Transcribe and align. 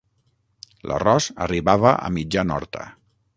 L'arròs 0.91 1.27
arribava 1.47 1.93
a 2.09 2.11
mitjan 2.17 2.55
horta. 2.57 2.89